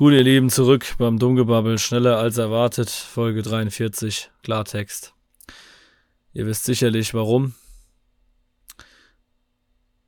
[0.00, 1.76] Gut, ihr Lieben, zurück beim Dummgebabbel.
[1.76, 2.88] Schneller als erwartet.
[2.88, 4.30] Folge 43.
[4.42, 5.12] Klartext.
[6.32, 7.52] Ihr wisst sicherlich warum.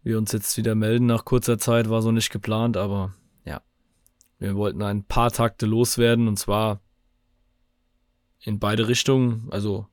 [0.02, 3.12] Wir uns jetzt wieder melden nach kurzer Zeit, war so nicht geplant, aber
[3.44, 3.60] ja.
[4.38, 6.80] Wir wollten ein paar Takte loswerden und zwar
[8.40, 9.48] in beide Richtungen.
[9.50, 9.88] Also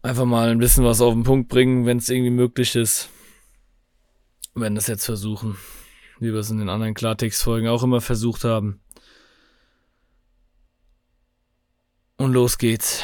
[0.00, 3.10] einfach mal ein bisschen was auf den Punkt bringen, wenn es irgendwie möglich ist.
[4.54, 5.56] Wir werden das jetzt versuchen
[6.20, 8.80] wie wir es in den anderen Klartext-Folgen auch immer versucht haben.
[12.16, 13.02] Und los geht's.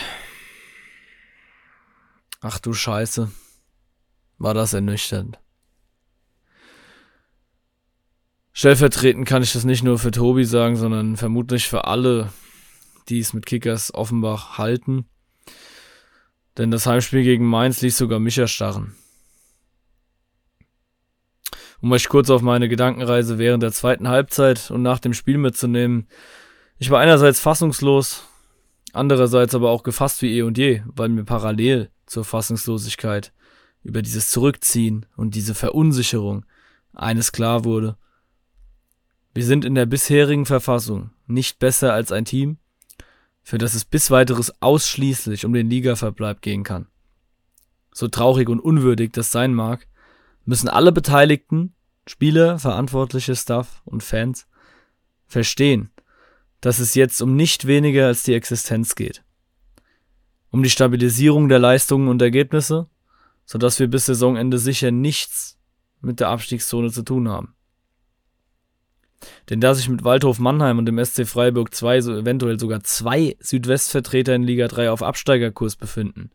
[2.43, 3.33] Ach du Scheiße.
[4.37, 5.39] War das ernüchternd.
[8.53, 12.33] Stellvertretend kann ich das nicht nur für Tobi sagen, sondern vermutlich für alle,
[13.09, 15.07] die es mit Kickers Offenbach halten.
[16.59, 18.95] Denn das Heimspiel gegen Mainz ließ sogar mich erstarren
[21.81, 26.09] um euch kurz auf meine Gedankenreise während der zweiten Halbzeit und nach dem Spiel mitzunehmen.
[26.79, 28.25] Ich war einerseits fassungslos,
[28.93, 33.33] andererseits aber auch gefasst wie eh und je, weil mir parallel zur Fassungslosigkeit
[33.83, 36.45] über dieses Zurückziehen und diese Verunsicherung
[36.93, 37.97] eines klar wurde.
[39.35, 42.59] Wir sind in der bisherigen Verfassung nicht besser als ein Team,
[43.43, 46.87] für das es bis weiteres ausschließlich um den Ligaverbleib gehen kann.
[47.93, 49.87] So traurig und unwürdig das sein mag,
[50.47, 51.75] müssen alle Beteiligten,
[52.07, 54.47] Spieler, verantwortliche Staff und Fans,
[55.27, 55.91] verstehen,
[56.61, 59.23] dass es jetzt um nicht weniger als die Existenz geht.
[60.51, 62.89] Um die Stabilisierung der Leistungen und Ergebnisse,
[63.45, 65.59] sodass wir bis Saisonende sicher nichts
[66.01, 67.55] mit der Abstiegszone zu tun haben.
[69.51, 73.37] Denn da sich mit Waldhof Mannheim und dem SC Freiburg 2 so eventuell sogar zwei
[73.41, 76.31] Südwestvertreter in Liga 3 auf Absteigerkurs befinden,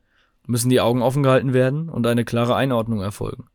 [0.47, 3.45] müssen die Augen offen gehalten werden und eine klare Einordnung erfolgen.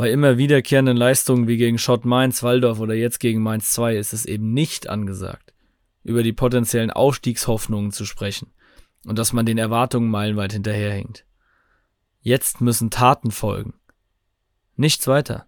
[0.00, 4.14] Bei immer wiederkehrenden Leistungen wie gegen Schott Mainz, Waldorf oder jetzt gegen Mainz 2 ist
[4.14, 5.52] es eben nicht angesagt,
[6.04, 8.50] über die potenziellen Aufstiegshoffnungen zu sprechen
[9.04, 11.26] und dass man den Erwartungen meilenweit hinterherhinkt.
[12.22, 13.74] Jetzt müssen Taten folgen.
[14.74, 15.44] Nichts weiter.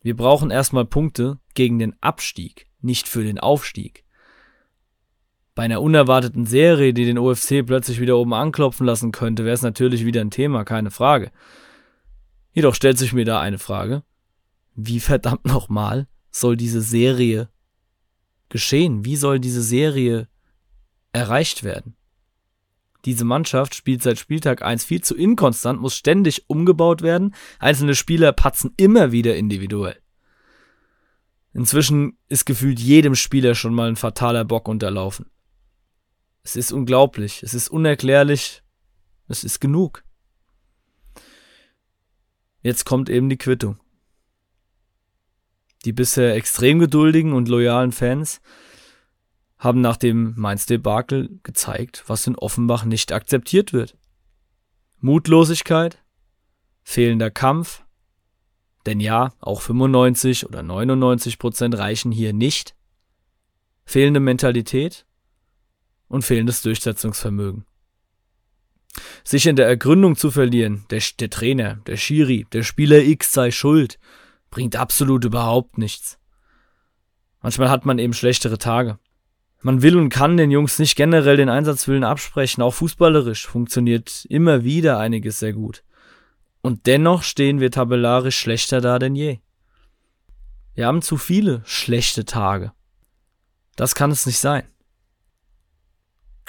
[0.00, 4.04] Wir brauchen erstmal Punkte gegen den Abstieg, nicht für den Aufstieg.
[5.54, 9.60] Bei einer unerwarteten Serie, die den OFC plötzlich wieder oben anklopfen lassen könnte, wäre es
[9.60, 11.30] natürlich wieder ein Thema, keine Frage.
[12.54, 14.04] Jedoch stellt sich mir da eine Frage.
[14.74, 17.48] Wie verdammt nochmal soll diese Serie
[18.48, 19.04] geschehen?
[19.04, 20.28] Wie soll diese Serie
[21.12, 21.96] erreicht werden?
[23.04, 27.34] Diese Mannschaft spielt seit Spieltag 1 viel zu inkonstant, muss ständig umgebaut werden.
[27.58, 30.00] Einzelne Spieler patzen immer wieder individuell.
[31.52, 35.26] Inzwischen ist gefühlt jedem Spieler schon mal ein fataler Bock unterlaufen.
[36.42, 38.62] Es ist unglaublich, es ist unerklärlich,
[39.28, 40.04] es ist genug.
[42.64, 43.78] Jetzt kommt eben die Quittung.
[45.84, 48.40] Die bisher extrem geduldigen und loyalen Fans
[49.58, 53.98] haben nach dem Mainz-Debakel gezeigt, was in Offenbach nicht akzeptiert wird.
[54.98, 56.02] Mutlosigkeit,
[56.82, 57.84] fehlender Kampf,
[58.86, 62.74] denn ja, auch 95 oder 99 Prozent reichen hier nicht,
[63.84, 65.04] fehlende Mentalität
[66.08, 67.66] und fehlendes Durchsetzungsvermögen.
[69.24, 73.50] Sich in der Ergründung zu verlieren, der, der Trainer, der Schiri, der Spieler X sei
[73.50, 73.98] schuld,
[74.50, 76.18] bringt absolut überhaupt nichts.
[77.42, 78.98] Manchmal hat man eben schlechtere Tage.
[79.60, 84.62] Man will und kann den Jungs nicht generell den Einsatzwillen absprechen, auch fußballerisch funktioniert immer
[84.62, 85.82] wieder einiges sehr gut.
[86.60, 89.38] Und dennoch stehen wir tabellarisch schlechter da denn je.
[90.74, 92.72] Wir haben zu viele schlechte Tage.
[93.76, 94.64] Das kann es nicht sein.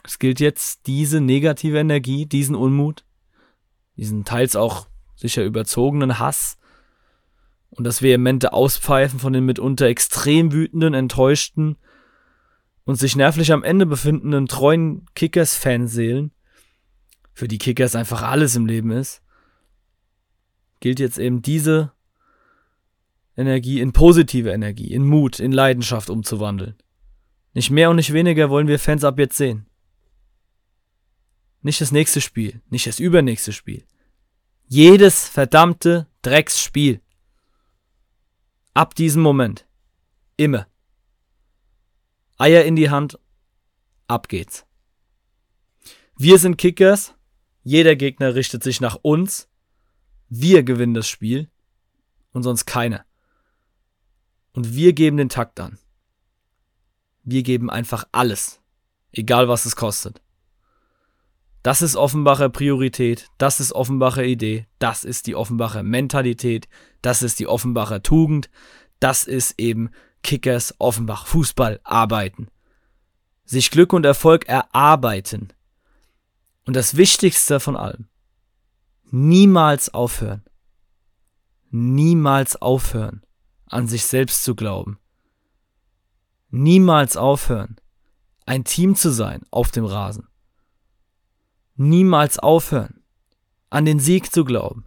[0.05, 3.03] Es gilt jetzt, diese negative Energie, diesen Unmut,
[3.97, 6.57] diesen teils auch sicher überzogenen Hass
[7.71, 11.77] und das vehemente Auspfeifen von den mitunter extrem wütenden, enttäuschten
[12.85, 16.31] und sich nervlich am Ende befindenden treuen Kickers-Fanseelen,
[17.33, 19.21] für die Kickers einfach alles im Leben ist,
[20.79, 21.91] gilt jetzt eben diese
[23.35, 26.75] Energie in positive Energie, in Mut, in Leidenschaft umzuwandeln.
[27.53, 29.65] Nicht mehr und nicht weniger wollen wir Fans ab jetzt sehen.
[31.65, 33.87] Nicht das nächste Spiel, nicht das übernächste Spiel.
[34.67, 37.01] Jedes verdammte Drecksspiel.
[38.75, 39.65] Ab diesem Moment.
[40.37, 40.67] Immer.
[42.37, 43.17] Eier in die Hand.
[44.05, 44.67] Ab geht's.
[46.15, 47.15] Wir sind Kickers.
[47.63, 49.49] Jeder Gegner richtet sich nach uns.
[50.29, 51.49] Wir gewinnen das Spiel.
[52.29, 53.07] Und sonst keiner.
[54.53, 55.79] Und wir geben den Takt an.
[57.23, 58.61] Wir geben einfach alles.
[59.11, 60.21] Egal was es kostet.
[61.65, 66.67] Das ist Offenbacher Priorität, das ist Offenbacher Idee, das ist die Offenbacher Mentalität,
[67.01, 68.51] das ist die Offenbacher Tugend,
[68.99, 69.89] das ist eben
[70.21, 72.49] Kickers Offenbach Fußball arbeiten.
[73.45, 75.53] Sich Glück und Erfolg erarbeiten.
[76.67, 78.09] Und das Wichtigste von allem,
[79.09, 80.43] niemals aufhören.
[81.71, 83.25] Niemals aufhören,
[83.65, 84.99] an sich selbst zu glauben.
[86.51, 87.77] Niemals aufhören,
[88.45, 90.27] ein Team zu sein auf dem Rasen.
[91.75, 93.03] Niemals aufhören,
[93.69, 94.85] an den Sieg zu glauben.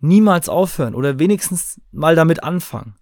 [0.00, 2.96] Niemals aufhören oder wenigstens mal damit anfangen,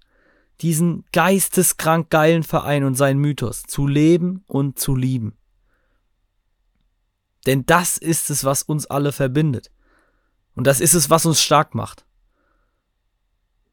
[0.61, 5.37] diesen geisteskrank geilen Verein und seinen Mythos zu leben und zu lieben.
[7.47, 9.71] Denn das ist es, was uns alle verbindet.
[10.55, 12.05] Und das ist es, was uns stark macht.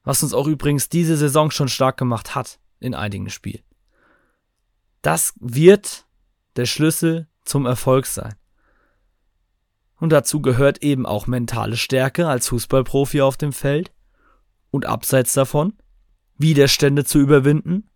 [0.03, 3.63] Was uns auch übrigens diese Saison schon stark gemacht hat in einigen Spielen.
[5.01, 6.05] Das wird
[6.55, 8.35] der Schlüssel zum Erfolg sein.
[9.99, 13.91] Und dazu gehört eben auch mentale Stärke als Fußballprofi auf dem Feld
[14.69, 15.73] und abseits davon
[16.37, 17.89] Widerstände zu überwinden,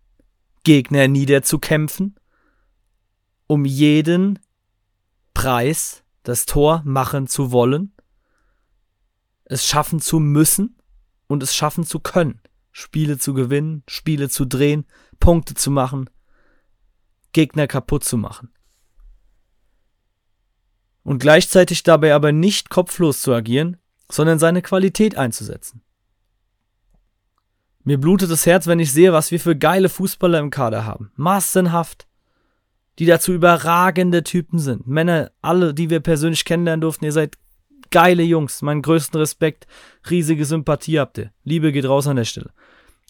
[0.64, 2.16] Gegner niederzukämpfen,
[3.46, 4.40] um jeden
[5.34, 7.92] Preis das Tor machen zu wollen,
[9.44, 10.76] es schaffen zu müssen
[11.26, 12.40] und es schaffen zu können,
[12.70, 14.86] Spiele zu gewinnen, Spiele zu drehen,
[15.20, 16.10] Punkte zu machen,
[17.32, 18.52] Gegner kaputt zu machen.
[21.04, 23.76] Und gleichzeitig dabei aber nicht kopflos zu agieren,
[24.10, 25.82] sondern seine Qualität einzusetzen.
[27.84, 31.10] Mir blutet das Herz, wenn ich sehe, was wir für geile Fußballer im Kader haben.
[31.16, 32.06] Massenhaft.
[32.98, 34.86] Die dazu überragende Typen sind.
[34.86, 37.38] Männer, alle, die wir persönlich kennenlernen durften, ihr seid
[37.90, 38.62] geile Jungs.
[38.62, 39.66] Meinen größten Respekt.
[40.08, 41.32] Riesige Sympathie habt ihr.
[41.42, 42.52] Liebe geht raus an der Stelle.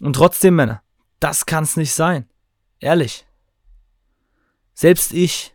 [0.00, 0.82] Und trotzdem, Männer,
[1.20, 2.26] das kann's nicht sein.
[2.80, 3.26] Ehrlich.
[4.72, 5.54] Selbst ich,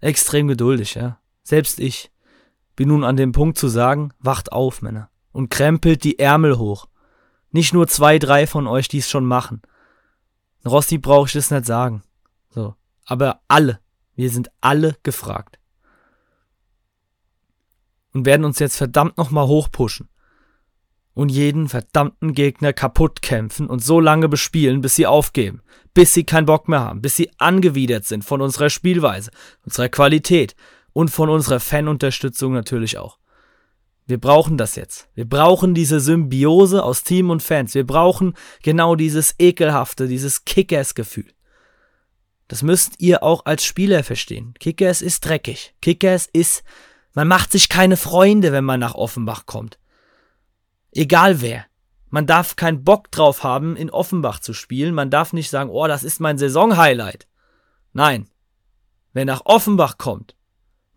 [0.00, 1.20] extrem geduldig, ja.
[1.48, 2.10] Selbst ich
[2.76, 5.08] bin nun an dem Punkt zu sagen, wacht auf, Männer.
[5.32, 6.88] Und krempelt die Ärmel hoch.
[7.52, 9.62] Nicht nur zwei, drei von euch, die es schon machen.
[10.66, 12.02] Rossi brauche ich das nicht sagen.
[12.50, 12.74] So.
[13.06, 13.80] Aber alle.
[14.14, 15.58] Wir sind alle gefragt.
[18.12, 20.10] Und werden uns jetzt verdammt nochmal hochpushen.
[21.14, 25.62] Und jeden verdammten Gegner kaputt kämpfen und so lange bespielen, bis sie aufgeben.
[25.94, 27.00] Bis sie keinen Bock mehr haben.
[27.00, 29.30] Bis sie angewidert sind von unserer Spielweise,
[29.64, 30.54] unserer Qualität
[30.98, 33.20] und von unserer Fanunterstützung natürlich auch.
[34.06, 35.08] Wir brauchen das jetzt.
[35.14, 37.76] Wir brauchen diese Symbiose aus Team und Fans.
[37.76, 38.34] Wir brauchen
[38.64, 41.32] genau dieses ekelhafte, dieses Kickers-Gefühl.
[42.48, 44.54] Das müsst ihr auch als Spieler verstehen.
[44.58, 45.72] Kickers ist dreckig.
[45.82, 46.64] Kickers ist,
[47.14, 49.78] man macht sich keine Freunde, wenn man nach Offenbach kommt.
[50.90, 51.64] Egal wer.
[52.08, 54.96] Man darf keinen Bock drauf haben, in Offenbach zu spielen.
[54.96, 57.28] Man darf nicht sagen, oh, das ist mein Saisonhighlight.
[57.92, 58.28] Nein.
[59.12, 60.34] Wer nach Offenbach kommt,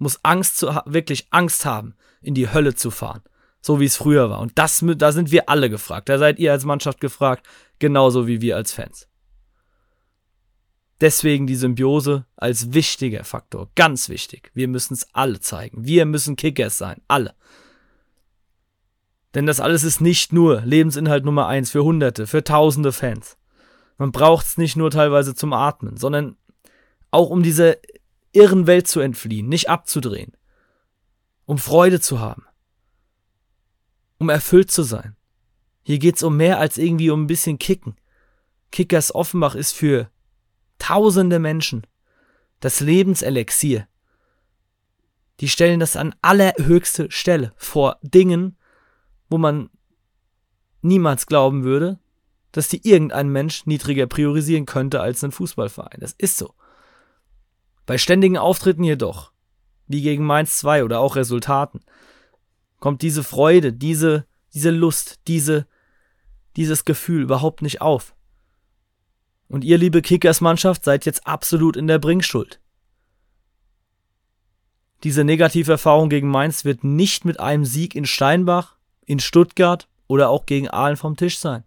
[0.02, 3.22] muss Angst zu, wirklich Angst haben, in die Hölle zu fahren.
[3.62, 4.40] So wie es früher war.
[4.40, 6.10] Und das, da sind wir alle gefragt.
[6.10, 9.08] Da seid ihr als Mannschaft gefragt, genauso wie wir als Fans.
[11.00, 13.70] Deswegen die Symbiose als wichtiger Faktor.
[13.76, 14.52] Ganz wichtig.
[14.56, 15.86] Wir müssen es alle zeigen.
[15.86, 17.02] Wir müssen Kickers sein.
[17.08, 17.36] Alle.
[19.36, 23.38] Denn das alles ist nicht nur Lebensinhalt Nummer eins für Hunderte, für Tausende Fans.
[24.00, 26.38] Man braucht es nicht nur teilweise zum Atmen, sondern
[27.12, 27.76] auch um dieser
[28.34, 30.36] irren Welt zu entfliehen, nicht abzudrehen
[31.52, 32.46] um Freude zu haben,
[34.20, 35.18] um erfüllt zu sein.
[35.84, 37.98] Hier geht's um mehr als irgendwie um ein bisschen Kicken.
[38.72, 40.10] Kickers Offenbach ist für
[40.80, 41.86] tausende Menschen
[42.62, 43.86] das Lebenselixier.
[45.42, 48.58] Die stellen das an allerhöchste Stelle vor Dingen,
[49.30, 49.72] wo man
[50.82, 52.00] niemals glauben würde,
[52.54, 56.00] dass die irgendein Mensch niedriger priorisieren könnte als ein Fußballverein.
[56.00, 56.54] Das ist so.
[57.92, 59.34] Bei ständigen Auftritten jedoch
[59.86, 61.82] wie gegen Mainz 2 oder auch Resultaten,
[62.80, 65.68] kommt diese Freude, diese, diese Lust, diese,
[66.56, 68.16] dieses Gefühl überhaupt nicht auf.
[69.50, 72.62] Und ihr, liebe Kickers-Mannschaft, seid jetzt absolut in der Bringschuld.
[75.04, 80.46] Diese Negativerfahrung gegen Mainz wird nicht mit einem Sieg in Steinbach, in Stuttgart oder auch
[80.46, 81.66] gegen Aalen vom Tisch sein.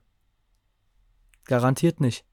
[1.44, 2.24] Garantiert nicht.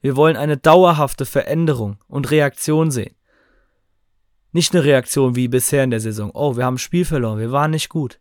[0.00, 3.14] Wir wollen eine dauerhafte Veränderung und Reaktion sehen.
[4.52, 6.30] Nicht eine Reaktion wie bisher in der Saison.
[6.34, 8.20] Oh, wir haben ein Spiel verloren, wir waren nicht gut.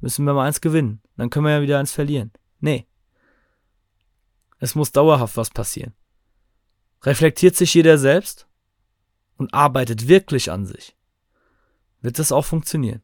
[0.00, 1.02] Müssen wir mal eins gewinnen.
[1.16, 2.32] Dann können wir ja wieder eins verlieren.
[2.60, 2.86] Nee.
[4.60, 5.94] Es muss dauerhaft was passieren.
[7.02, 8.46] Reflektiert sich jeder selbst
[9.36, 10.96] und arbeitet wirklich an sich.
[12.00, 13.02] Wird das auch funktionieren?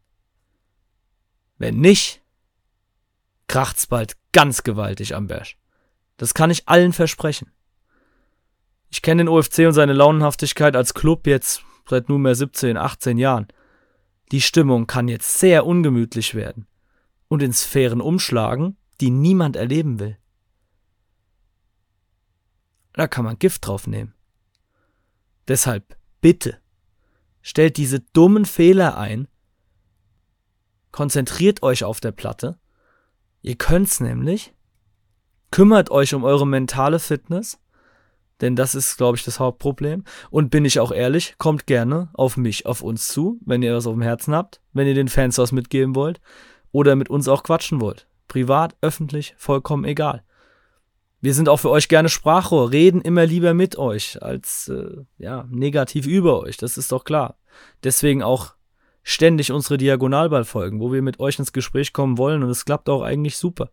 [1.59, 2.23] Wenn nicht,
[3.47, 5.57] kracht's bald ganz gewaltig am Berg.
[6.17, 7.51] Das kann ich allen versprechen.
[8.95, 13.49] Ich kenne den OFC und seine Launenhaftigkeit als Club jetzt seit nunmehr 17, 18 Jahren.
[14.31, 16.69] Die Stimmung kann jetzt sehr ungemütlich werden
[17.27, 20.17] und in Sphären umschlagen, die niemand erleben will.
[22.93, 24.15] Da kann man Gift drauf nehmen.
[25.49, 26.61] Deshalb bitte
[27.43, 29.27] stellt diese dummen Fehler ein,
[30.93, 32.61] konzentriert euch auf der Platte.
[33.43, 34.55] Ihr könnt's nämlich.
[35.51, 37.59] Kümmert euch um eure mentale Fitness,
[38.45, 40.05] denn das ist, glaube ich, das Hauptproblem.
[40.31, 43.87] Und bin ich auch ehrlich, kommt gerne auf mich, auf uns zu, wenn ihr was
[43.87, 46.21] auf dem Herzen habt, wenn ihr den Fans was mitgeben wollt
[46.71, 48.07] oder mit uns auch quatschen wollt.
[48.29, 50.23] Privat, öffentlich, vollkommen egal.
[51.23, 55.47] Wir sind auch für euch gerne Sprachrohr, reden immer lieber mit euch als äh, ja,
[55.49, 57.39] negativ über euch, das ist doch klar.
[57.83, 58.55] Deswegen auch
[59.03, 63.01] ständig unsere Diagonalballfolgen, wo wir mit euch ins Gespräch kommen wollen und es klappt auch
[63.01, 63.71] eigentlich super.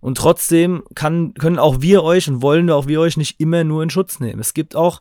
[0.00, 3.82] Und trotzdem kann, können auch wir euch und wollen auch wir euch nicht immer nur
[3.82, 4.40] in Schutz nehmen.
[4.40, 5.00] Es gibt auch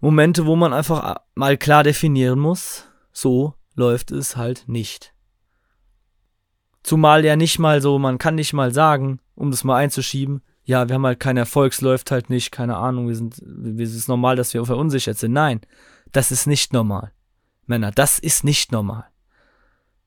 [0.00, 5.14] Momente, wo man einfach mal klar definieren muss, so läuft es halt nicht.
[6.82, 10.88] Zumal ja nicht mal so, man kann nicht mal sagen, um das mal einzuschieben, ja,
[10.88, 14.08] wir haben halt keinen Erfolg, es läuft halt nicht, keine Ahnung, wir sind, es ist
[14.08, 15.32] normal, dass wir verunsichert sind.
[15.32, 15.60] Nein,
[16.12, 17.12] das ist nicht normal.
[17.66, 19.04] Männer, das ist nicht normal.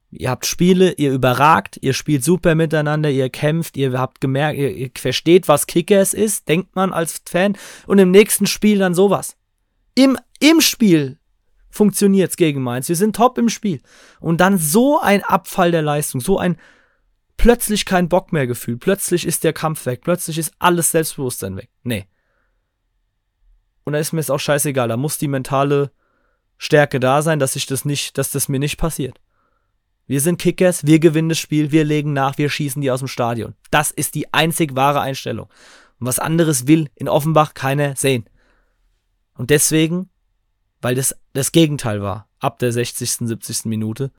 [0.09, 4.71] Ihr habt Spiele, ihr überragt, ihr spielt super miteinander, ihr kämpft, ihr habt gemerkt, ihr,
[4.71, 9.35] ihr versteht, was Kickers ist, denkt man als Fan, und im nächsten Spiel dann sowas.
[9.95, 11.19] Im, im Spiel
[11.69, 12.87] funktioniert's gegen Mainz.
[12.87, 13.81] Wir sind top im Spiel.
[14.19, 16.57] Und dann so ein Abfall der Leistung, so ein
[17.35, 18.79] plötzlich kein Bock mehr gefühlt.
[18.79, 20.01] Plötzlich ist der Kampf weg.
[20.03, 21.69] Plötzlich ist alles Selbstbewusstsein weg.
[21.83, 22.07] Nee.
[23.83, 24.87] Und da ist mir es auch scheißegal.
[24.87, 25.91] Da muss die mentale
[26.57, 29.19] Stärke da sein, dass ich das nicht, dass das mir nicht passiert.
[30.07, 33.09] Wir sind Kickers, wir gewinnen das Spiel, wir legen nach, wir schießen die aus dem
[33.09, 33.55] Stadion.
[33.71, 35.49] Das ist die einzig wahre Einstellung.
[35.99, 38.29] Und was anderes will in Offenbach keiner sehen.
[39.33, 40.09] Und deswegen,
[40.81, 43.65] weil das das Gegenteil war, ab der 60., 70.
[43.65, 44.11] Minute,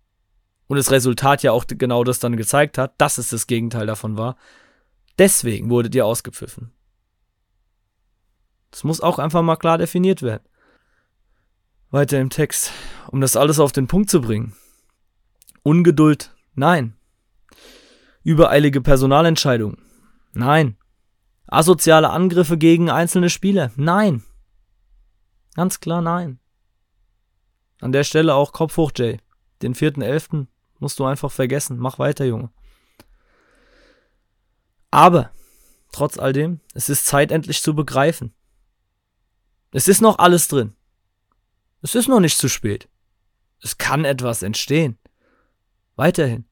[0.66, 4.18] und das Resultat ja auch genau das dann gezeigt hat, dass es das Gegenteil davon
[4.18, 4.36] war.
[5.18, 6.70] Deswegen wurdet ihr ausgepfiffen.
[8.70, 10.44] Das muss auch einfach mal klar definiert werden.
[11.90, 12.70] Weiter im Text,
[13.10, 14.54] um das alles auf den Punkt zu bringen.
[15.68, 16.96] Ungeduld, nein.
[18.22, 19.76] Übereilige Personalentscheidungen,
[20.32, 20.78] nein.
[21.46, 24.24] Asoziale Angriffe gegen einzelne Spieler, nein.
[25.56, 26.40] Ganz klar nein.
[27.82, 29.18] An der Stelle auch Kopf hoch, Jay.
[29.60, 30.46] Den 4.11.
[30.78, 31.76] Musst du einfach vergessen.
[31.76, 32.50] Mach weiter, Junge.
[34.90, 35.32] Aber,
[35.92, 38.32] trotz all dem, es ist Zeit endlich zu begreifen.
[39.72, 40.74] Es ist noch alles drin.
[41.82, 42.88] Es ist noch nicht zu spät.
[43.60, 44.98] Es kann etwas entstehen.
[45.98, 46.44] Weiterhin.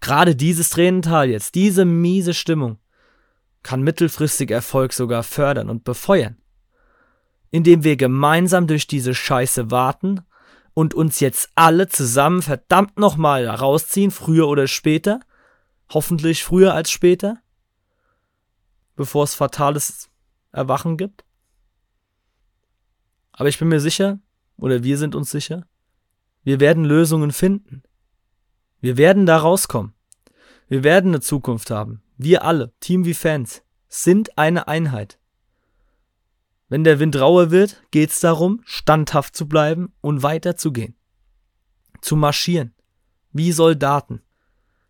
[0.00, 2.80] Gerade dieses Tränental jetzt, diese miese Stimmung,
[3.62, 6.36] kann mittelfristig Erfolg sogar fördern und befeuern.
[7.52, 10.22] Indem wir gemeinsam durch diese Scheiße warten
[10.74, 15.20] und uns jetzt alle zusammen verdammt nochmal rausziehen, früher oder später.
[15.92, 17.38] Hoffentlich früher als später.
[18.96, 20.10] Bevor es fatales
[20.50, 21.24] Erwachen gibt.
[23.30, 24.18] Aber ich bin mir sicher,
[24.56, 25.68] oder wir sind uns sicher,
[26.42, 27.84] wir werden Lösungen finden.
[28.82, 29.94] Wir werden da rauskommen.
[30.66, 32.02] Wir werden eine Zukunft haben.
[32.18, 35.20] Wir alle, Team wie Fans, sind eine Einheit.
[36.68, 40.96] Wenn der Wind rauer wird, geht es darum, standhaft zu bleiben und weiterzugehen.
[42.00, 42.74] Zu marschieren.
[43.30, 44.20] Wie Soldaten.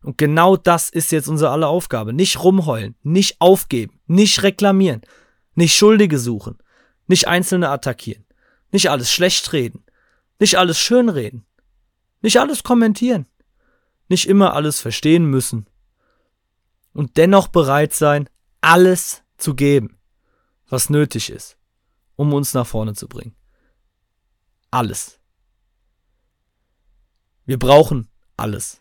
[0.03, 2.15] Und genau das ist jetzt unsere aller Aufgabe.
[2.15, 5.03] Nicht rumheulen, nicht aufgeben, nicht reklamieren,
[5.55, 6.57] nicht Schuldige suchen,
[7.09, 8.25] nicht Einzelne attackieren,
[8.71, 9.85] nicht alles schlecht reden,
[10.39, 11.45] nicht alles schönreden,
[12.23, 13.27] nicht alles kommentieren,
[14.09, 15.67] nicht immer alles verstehen müssen
[16.93, 18.29] und dennoch bereit sein,
[18.61, 19.99] alles zu geben,
[20.69, 21.57] was nötig ist
[22.17, 23.35] um uns nach vorne zu bringen.
[24.71, 25.21] Alles.
[27.45, 28.81] Wir brauchen alles.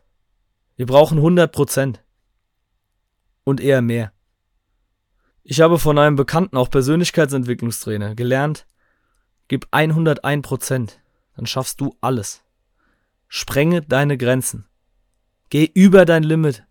[0.75, 2.03] Wir brauchen 100 Prozent.
[3.43, 4.13] Und eher mehr.
[5.43, 8.67] Ich habe von einem Bekannten, auch Persönlichkeitsentwicklungstrainer, gelernt,
[9.47, 11.01] gib 101 Prozent,
[11.35, 12.43] dann schaffst du alles.
[13.27, 14.67] Sprenge deine Grenzen.
[15.51, 16.63] Geh über dein Limit.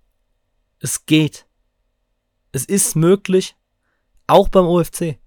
[0.78, 1.46] Es geht.
[2.50, 3.54] Es ist möglich,
[4.26, 5.18] auch beim OFC.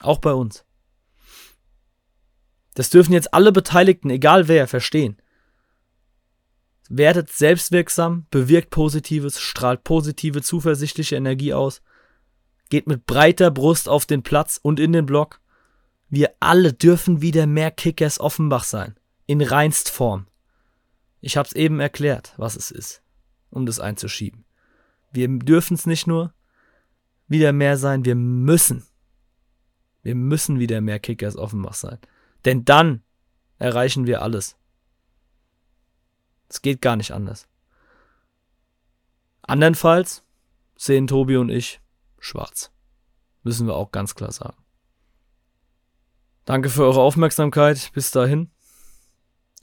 [0.00, 0.66] Auch bei uns.
[2.74, 5.16] Das dürfen jetzt alle Beteiligten, egal wer, verstehen.
[6.90, 11.80] Werdet selbstwirksam, bewirkt Positives, strahlt positive, zuversichtliche Energie aus,
[12.68, 15.40] geht mit breiter Brust auf den Platz und in den Block.
[16.10, 18.94] Wir alle dürfen wieder mehr Kickers Offenbach sein.
[19.24, 20.26] In reinst Form.
[21.24, 23.02] Ich hab's eben erklärt, was es ist,
[23.48, 24.44] um das einzuschieben.
[25.10, 26.34] Wir dürfen es nicht nur
[27.28, 28.84] wieder mehr sein, wir müssen.
[30.02, 31.96] Wir müssen wieder mehr Kickers Offenbach sein.
[32.44, 33.02] Denn dann
[33.56, 34.58] erreichen wir alles.
[36.50, 37.48] Es geht gar nicht anders.
[39.40, 40.26] Andernfalls
[40.76, 41.80] sehen Tobi und ich
[42.18, 42.70] schwarz.
[43.44, 44.62] Müssen wir auch ganz klar sagen.
[46.44, 47.92] Danke für eure Aufmerksamkeit.
[47.94, 48.50] Bis dahin.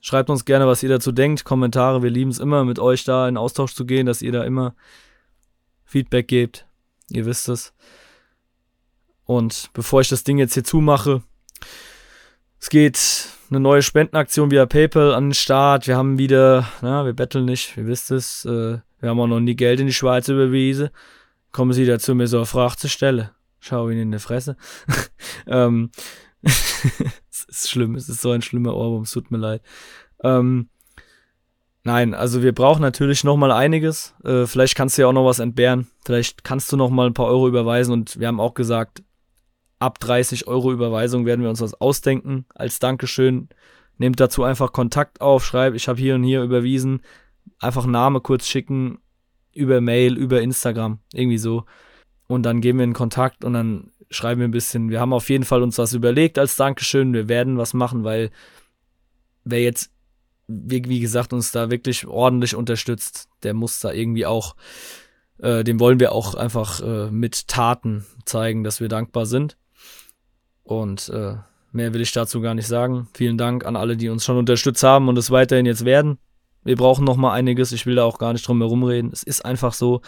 [0.02, 1.46] Schreibt uns gerne, was ihr dazu denkt.
[1.46, 2.02] Kommentare.
[2.02, 4.76] Wir lieben es immer, mit euch da in Austausch zu gehen, dass ihr da immer
[5.86, 6.66] Feedback gebt.
[7.10, 7.74] Ihr wisst es.
[9.26, 11.22] Und bevor ich das Ding jetzt hier zumache,
[12.60, 15.88] es geht eine neue Spendenaktion via PayPal an den Start.
[15.88, 18.46] Wir haben wieder, na, wir betteln nicht, ihr wisst es.
[18.46, 20.90] Äh, wir haben auch noch nie Geld in die Schweiz überwiesen.
[21.52, 23.30] Kommen Sie dazu, mir so eine Frage zu stellen.
[23.60, 24.58] Schau ihn in die Fresse.
[25.48, 25.92] ähm,
[27.46, 29.62] ist schlimm, es ist so ein schlimmer Ohrwurm, es tut mir leid.
[30.24, 30.70] Ähm,
[31.84, 34.14] nein, also wir brauchen natürlich noch mal einiges.
[34.24, 35.88] Äh, vielleicht kannst du ja auch noch was entbehren.
[36.06, 39.04] Vielleicht kannst du noch mal ein paar Euro überweisen und wir haben auch gesagt,
[39.80, 43.50] ab 30 Euro Überweisung werden wir uns was ausdenken als Dankeschön.
[43.98, 47.02] Nehmt dazu einfach Kontakt auf, schreibt, ich habe hier und hier überwiesen.
[47.60, 49.00] Einfach Name kurz schicken,
[49.54, 51.66] über Mail, über Instagram, irgendwie so.
[52.28, 54.90] Und dann gehen wir in Kontakt und dann schreiben wir ein bisschen.
[54.90, 57.14] Wir haben auf jeden Fall uns was überlegt als Dankeschön.
[57.14, 58.30] Wir werden was machen, weil
[59.44, 59.92] wer jetzt,
[60.48, 64.56] wie, wie gesagt, uns da wirklich ordentlich unterstützt, der muss da irgendwie auch,
[65.40, 69.58] äh, dem wollen wir auch einfach äh, mit Taten zeigen, dass wir dankbar sind.
[70.64, 71.36] Und äh,
[71.72, 73.08] mehr will ich dazu gar nicht sagen.
[73.14, 76.18] Vielen Dank an alle, die uns schon unterstützt haben und es weiterhin jetzt werden.
[76.64, 77.72] Wir brauchen noch mal einiges.
[77.72, 79.10] Ich will da auch gar nicht drum herum reden.
[79.12, 80.02] Es ist einfach so.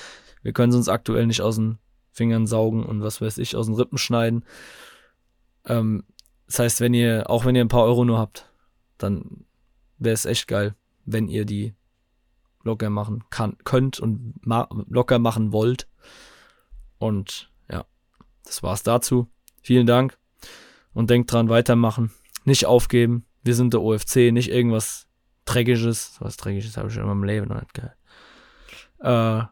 [0.44, 1.80] Wir können es uns aktuell nicht aus den
[2.13, 4.46] Fingern saugen und was weiß ich, aus den Rippen schneiden.
[5.65, 6.03] Ähm,
[6.48, 8.51] das heißt, wenn ihr, auch wenn ihr ein paar Euro nur habt,
[8.98, 9.46] dann
[9.98, 10.75] wäre es echt geil,
[11.06, 11.73] wenn ihr die
[12.63, 15.88] locker machen kann, könnt und ma locker machen wollt.
[16.99, 17.86] Und ja,
[18.45, 19.28] das war's dazu.
[19.62, 20.17] Vielen Dank
[20.93, 22.12] und denkt dran, weitermachen,
[22.45, 23.26] nicht aufgeben.
[23.43, 25.08] Wir sind der OFC, nicht irgendwas
[25.45, 26.17] Dreckiges.
[26.19, 27.97] Was Dreckiges habe ich schon in meinem Leben noch nicht gehört.
[28.99, 29.45] Äh,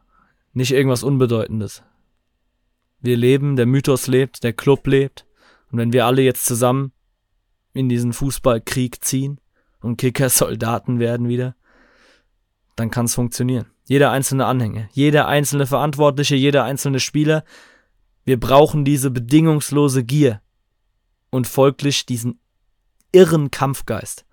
[0.54, 1.82] nicht irgendwas Unbedeutendes.
[3.02, 5.26] Wir leben, der Mythos lebt, der Club lebt.
[5.70, 6.92] Und wenn wir alle jetzt zusammen
[7.74, 9.40] in diesen Fußballkrieg ziehen
[9.80, 11.56] und Kicker-Soldaten werden wieder,
[12.76, 13.66] dann kann es funktionieren.
[13.86, 17.44] Jeder einzelne Anhänger, jeder einzelne Verantwortliche, jeder einzelne Spieler.
[18.24, 20.40] Wir brauchen diese bedingungslose Gier
[21.30, 22.38] und folglich diesen
[23.10, 24.24] irren Kampfgeist,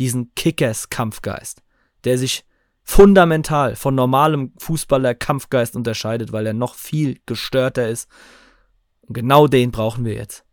[0.00, 1.62] diesen Kickers-Kampfgeist,
[2.04, 2.44] der sich
[2.86, 8.08] fundamental von normalem Fußballer-Kampfgeist unterscheidet, weil er noch viel gestörter ist.
[9.02, 10.44] Und genau den brauchen wir jetzt.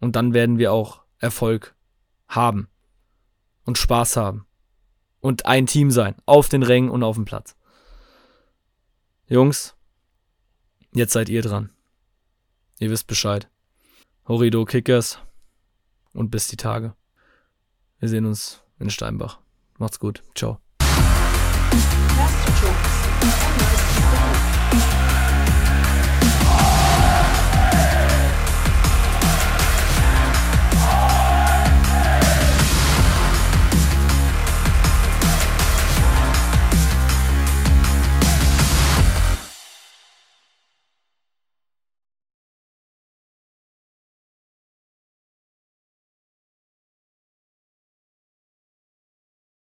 [0.00, 1.76] Und dann werden wir auch Erfolg
[2.28, 2.68] haben
[3.64, 4.46] und Spaß haben
[5.20, 7.56] und ein Team sein, auf den Rängen und auf dem Platz.
[9.28, 9.76] Jungs,
[10.92, 11.70] jetzt seid ihr dran.
[12.80, 13.48] Ihr wisst Bescheid.
[14.26, 15.18] Horido Kickers
[16.14, 16.96] und bis die Tage.
[18.00, 19.38] Wir sehen uns in Steinbach.
[19.80, 20.22] Macht's gut.
[20.34, 20.58] Ciao.